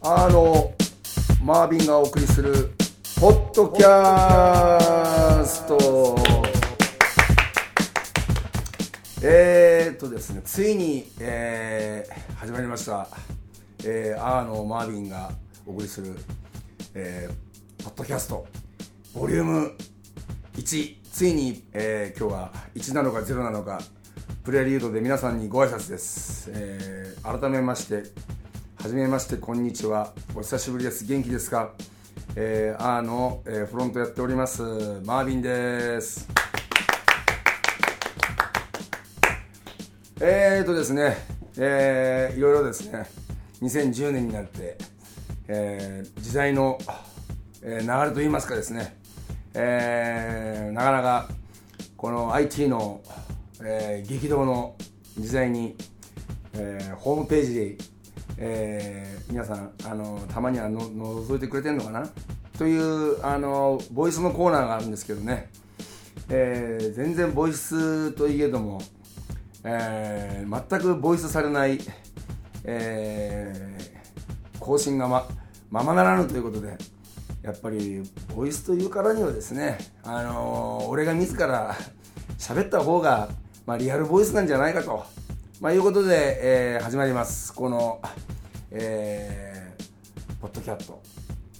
[0.00, 0.72] あの
[1.42, 2.70] マービンがお送りする
[3.20, 6.16] ポッドキャスト。
[9.22, 13.08] えー、っとですねついに、えー、始まりました、
[13.84, 15.32] えー、アーのマービンが
[15.66, 16.14] お送りする、
[16.94, 18.46] えー、ポッドキャスト。
[19.14, 19.72] ボリューム
[20.54, 23.80] 1ついに、えー、今日は1なのか0なのか
[24.44, 28.04] プレリュードで皆さんにご挨拶です、えー、改めまして
[28.80, 30.12] はじめましてこんにちは。
[30.34, 31.04] お久しぶりです。
[31.04, 31.72] 元気ですか？
[32.36, 34.62] えー、アーの、えー、フロントやっております
[35.04, 36.28] マービンです。
[40.20, 41.16] えーとですね、
[41.58, 43.06] えー、いろいろですね。
[43.62, 44.78] 2010年になって、
[45.48, 46.78] えー、時代の、
[47.62, 48.96] えー、流れといいますかですね、
[49.54, 51.28] えー、なかなか
[51.96, 53.00] この IT の、
[53.60, 54.76] えー、激動の
[55.18, 55.74] 時代に、
[56.54, 57.76] えー、ホームページで、
[58.40, 62.08] えー、皆さんあのたまにはの覗いてくれてるのかな？
[62.56, 65.50] というあのボイスのコーナーがあるんですけどね、
[66.28, 68.80] えー、全然ボイスといえども、
[69.64, 71.78] えー、全くボイスされない、
[72.64, 75.28] えー、更新がま
[75.70, 76.78] ままならぬということで
[77.42, 78.02] やっぱり
[78.34, 81.74] ボイスというからにはですね、あのー、俺が自ら
[82.38, 83.28] 喋った方が、
[83.66, 85.04] まあ、リアルボイスなんじゃないかと、
[85.60, 87.52] まあ、いうことで、え、始まります。
[87.52, 88.00] この、
[88.70, 91.02] えー、ポッドキャット。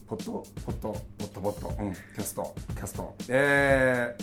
[0.06, 0.32] ポッド
[0.66, 2.54] ポッドポッドポッドうんキャスト。
[2.74, 3.14] キャスト。
[3.28, 4.22] えー、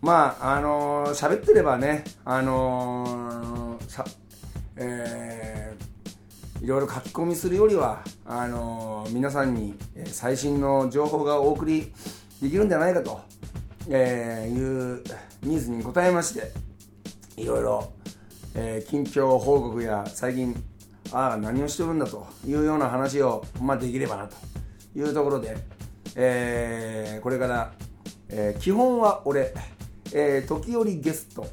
[0.00, 4.04] まああのー、喋ってればねあのー、さ
[4.76, 9.74] えー、いろいろ書き込みするよりはあのー、皆さんに
[10.06, 11.92] 最新の情報がお送り
[12.42, 13.20] できるんじゃないかと、
[13.88, 15.04] えー、いう
[15.42, 16.50] ニーズに応えまして
[17.36, 17.92] いろいろ、
[18.56, 20.56] えー、近況報告や最近
[21.14, 22.26] ああ何をしてるんだと。
[22.44, 24.36] いうような話を、まあ、できればなと。
[24.96, 25.56] いうところで、
[26.16, 27.72] えー、これから、
[28.28, 29.52] えー、基本は俺、
[30.12, 31.46] えー、時折ゲスト、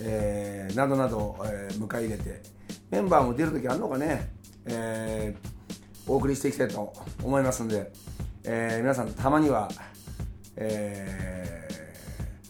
[0.00, 2.42] えー、などなど、えー、迎え入れて
[2.90, 4.32] メンバーも出るときあるのかね、
[4.66, 7.92] えー、お送りしていきたいと思いますんで、
[8.44, 9.68] えー、皆さんたまには、
[10.56, 11.68] え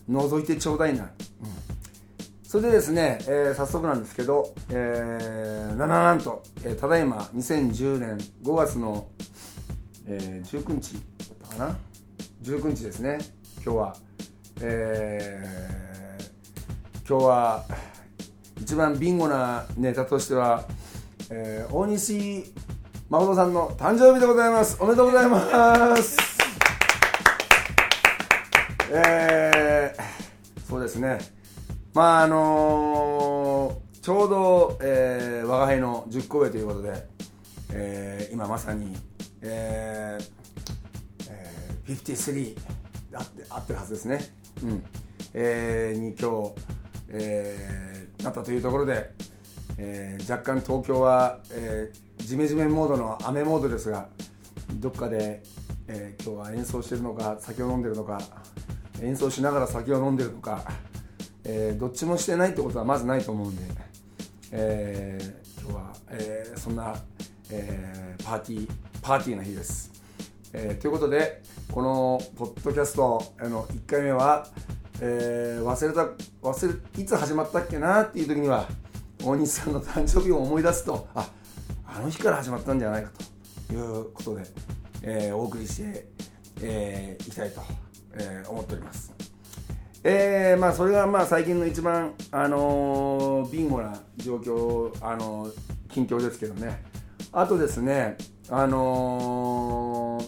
[0.08, 1.10] ー、覗いてちょうだいな、
[2.48, 9.06] それでですね、えー、早速なんですけど、えー、なななんと、えー、ただいま2010年5月の、
[10.06, 10.94] えー、19日
[11.46, 11.76] かな
[12.42, 13.18] ？19日ですね。
[13.62, 13.96] 今日は、
[14.62, 17.64] えー、今日は
[18.58, 20.64] 一番ビンゴなネタとしては、
[21.28, 22.50] えー、大西
[23.10, 24.78] 誠さんの誕生日でございます。
[24.80, 26.16] おめでとうございます。
[28.90, 31.18] えー、そうですね。
[31.94, 37.06] まああのー、ちょうど、えー、我が輩の10個上ということで、
[37.72, 38.96] えー、今まさに、
[39.42, 40.24] えー
[41.30, 42.56] えー、53
[43.14, 44.20] あって合ってるはずですね、
[44.62, 44.84] うん。
[45.34, 46.60] えー、に今日、
[47.08, 49.10] えー、なったというところで、
[49.78, 54.08] えー、若干東京は、えー、ジメジメモードの雨モードですが
[54.74, 55.42] どっかで、
[55.88, 58.20] えー、今日は演奏してるのか酒を飲んでるのか
[59.02, 60.64] 演奏しながら酒を飲んでるのか、
[61.50, 63.62] えー、どっちもしてないってことはまずないと思うんで、
[64.52, 66.94] えー、今日は、えー、そんな、
[67.50, 68.70] えー、パーティー
[69.00, 69.90] パーティーな日です、
[70.52, 71.42] えー、ということで
[71.72, 74.46] このポッドキャストの1回目は、
[75.00, 76.08] えー、忘れた
[76.46, 78.68] 忘れいつ始まったっけなっていう時には
[79.24, 81.30] 大西さんの誕生日を思い出すとあ
[81.86, 83.10] あの日から始まったんじゃないか
[83.68, 84.42] ということで、
[85.02, 86.08] えー、お送りして、
[86.60, 87.62] えー、いきたいと、
[88.12, 89.17] えー、思っております。
[90.10, 95.52] えーまあ、それがまあ最近の一番、あのー、ビンゴな状況、あのー、
[95.90, 96.82] 近況ですけどね、
[97.30, 98.16] あとですね、
[98.48, 100.18] あの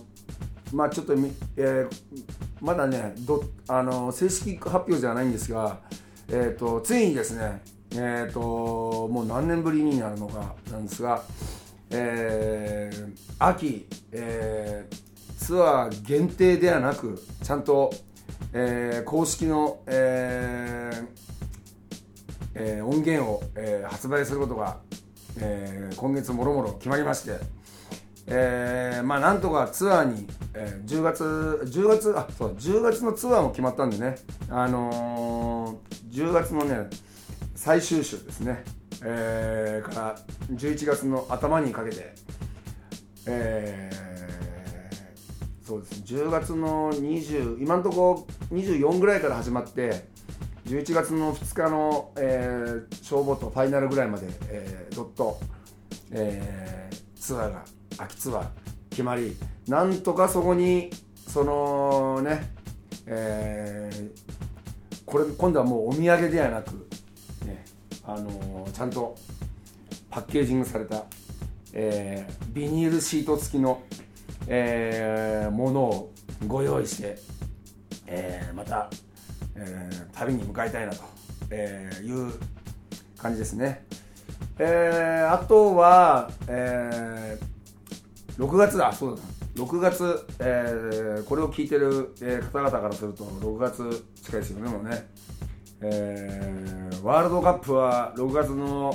[0.70, 1.88] ー、まあちょっと、えー、
[2.60, 5.80] まだねど、あの、正式発表じゃないんですが、
[6.28, 11.22] えーと、ついにですね、えーと、もう何年ぶりになるのかなんですが、
[11.88, 17.90] えー、秋、えー、ツアー限定ではなくちゃんと、
[18.52, 21.30] えー、公式の、えー
[22.54, 24.78] えー、音源を、えー、発売することが、
[25.38, 27.38] えー、今月もろもろ決まりまして、
[28.26, 31.24] えー、まあなんとかツアーに、えー、10月
[31.64, 34.16] 10月あそう10月のツアーも決まったんでね
[34.48, 36.88] あのー、10月のね
[37.54, 38.64] 最終週ですね、
[39.04, 40.18] えー、から
[40.52, 42.14] 11月の頭にかけて、
[43.26, 44.09] えー、
[45.70, 50.04] そうです10月の20今のところ24ぐらいから始まって
[50.66, 55.38] 11月の2日の、えー、消防とファイナルぐらいまで、えー、ドット、
[56.10, 57.64] えー、ツアーが
[57.98, 58.48] 秋ツアー
[58.90, 59.36] 決まり
[59.68, 60.90] なんとかそこに
[61.28, 62.52] そのね
[63.06, 66.88] えー、これ今度はもうお土産ではなく、
[67.46, 67.64] ね
[68.04, 69.16] あのー、ちゃんと
[70.10, 71.04] パッケージングされた、
[71.72, 73.82] えー、ビニールシート付きの、
[74.52, 76.12] えー、ものを
[76.48, 77.16] ご用意して、
[78.06, 78.90] えー、また、
[79.54, 81.04] えー、旅に向かいたいなと、
[81.50, 82.32] えー、いう
[83.16, 83.86] 感じですね。
[84.58, 89.22] えー、あとは、えー、6月だ、そうだ
[89.54, 95.08] 6月、えー、これを聞いてる、えー、方々からすると6月近いですよね、もうね。
[95.82, 98.92] えー、ワールドカップは6月の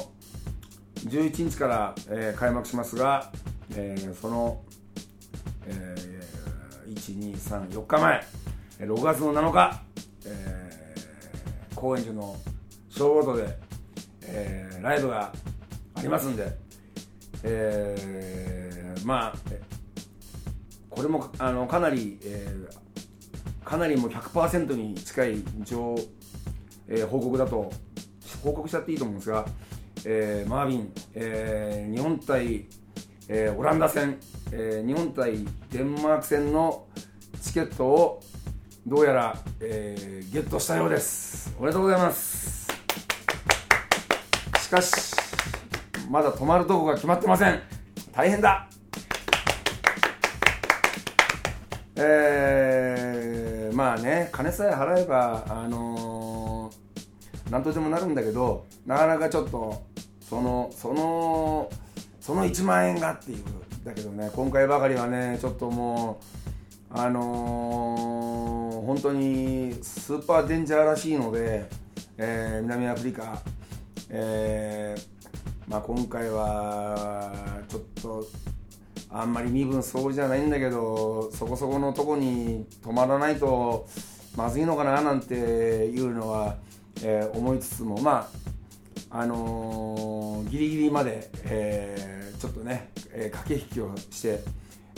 [1.05, 3.31] 11日から、えー、開幕しますが、
[3.75, 4.61] えー、その、
[5.67, 8.23] えー、1、2、3、4日前、
[8.79, 9.81] 6月の7日、
[10.25, 12.35] えー、高円寺の
[12.89, 13.57] 消防ーで、
[14.23, 15.31] えー、ライブが
[15.95, 16.57] ありますんで、
[17.43, 19.33] えー、まあ、
[20.89, 25.95] これもあのかなり、えー、かなりもう100%に近い情、
[26.87, 27.71] えー、報告だと
[28.43, 29.45] 報告しちゃっていいと思うんですが、
[30.05, 32.67] えー、マービン、えー、日本対、
[33.27, 34.19] えー、オランダ戦、
[34.51, 36.85] えー、日本対デンマーク戦の
[37.41, 38.23] チケットを
[38.85, 41.55] どうやら、えー、ゲットしたようです。
[41.57, 42.71] おめでとうございます。
[44.61, 45.15] しかし
[46.07, 47.59] まだ泊まるとこが決まってません。
[48.13, 48.69] 大変だ。
[51.95, 59.83] えー、まあね金さえ払えばあのー、何とでもなるんだけどなかなかちょっと
[60.19, 61.71] そのその
[62.25, 63.43] その1万円がっていう
[63.83, 66.19] だけどね今回ばかりはねちょっとも
[66.91, 71.69] うあのー、本当にスーパーデンジャーらしいので、
[72.17, 73.43] えー、南アフリカ、
[74.09, 77.31] えーまあ、今回は
[77.67, 78.25] ちょっと
[79.11, 83.87] あんまり身分総理じゃないんだけどそこそこのとこに泊まらないと
[84.35, 86.55] まずいのかななんていうのは、
[87.03, 88.54] えー、思いつつもまあ
[89.17, 94.41] あのー、ギリギリまで、えー、ちょっとね、え駆け引きをして、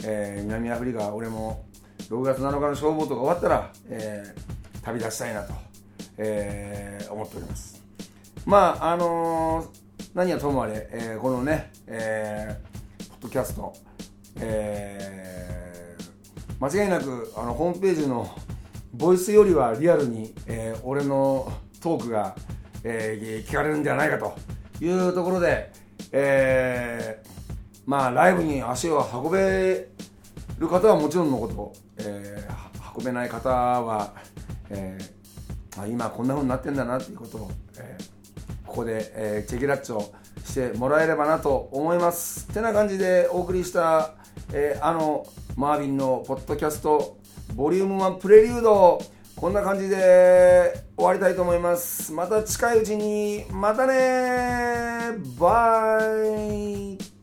[0.02, 1.64] え南アフリカ俺も
[2.10, 4.34] 6月7日の消防とか終わったら、え
[4.82, 5.52] 旅立ちたいなと、
[6.16, 7.80] え思っております。
[8.44, 9.68] まああの
[10.14, 12.60] 何はともあれ、えこのね、え
[13.08, 13.72] ポッドキャスト
[14.40, 18.28] えー、間違いなくあのホームページの
[18.92, 22.34] ボイスよりはリアルに、えー、俺のトークが、
[22.84, 24.34] えー、聞かれるんではないかと
[24.84, 25.72] いうところで、
[26.12, 27.28] えー、
[27.86, 29.88] まあライブに足を運べ
[30.58, 34.14] る方はもちろんのこと、えー、運べない方は、
[34.70, 40.00] えー、あ今こんな風になってんだなっていうことを、えー、ここで、えー、チェキラッチョ
[40.44, 42.46] してもらえればなと思います。
[42.48, 44.14] てな感じでお送りした
[44.52, 45.26] えー、あの
[45.56, 47.18] マービンのポッドキャスト
[47.54, 48.98] ボリューム1プレリュード
[49.36, 52.12] こんな感じで終わりたいと思います。
[52.12, 53.44] また近いうちに。
[53.50, 56.00] またねバ
[56.36, 57.17] イ。